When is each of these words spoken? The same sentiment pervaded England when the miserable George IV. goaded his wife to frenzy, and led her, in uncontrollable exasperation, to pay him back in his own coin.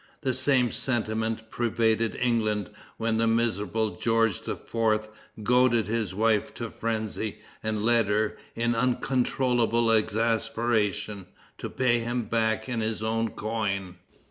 The 0.21 0.33
same 0.33 0.71
sentiment 0.71 1.51
pervaded 1.51 2.15
England 2.15 2.71
when 2.97 3.17
the 3.17 3.27
miserable 3.27 3.97
George 3.97 4.41
IV. 4.49 5.07
goaded 5.43 5.85
his 5.85 6.15
wife 6.15 6.55
to 6.55 6.71
frenzy, 6.71 7.37
and 7.61 7.85
led 7.85 8.07
her, 8.07 8.35
in 8.55 8.73
uncontrollable 8.73 9.91
exasperation, 9.91 11.27
to 11.59 11.69
pay 11.69 11.99
him 11.99 12.23
back 12.23 12.67
in 12.67 12.79
his 12.81 13.03
own 13.03 13.29
coin. 13.29 13.97